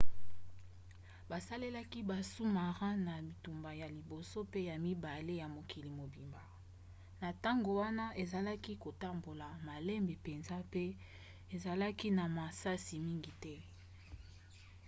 [1.29, 6.43] basalelaki basous-marins na bitumba ya liboso pe ya mibale ye mokili mobimba.
[7.21, 10.83] na ntango wana ezalaki kotambola malembe mpenza pe
[11.55, 13.55] ezalaki na masasi mingi te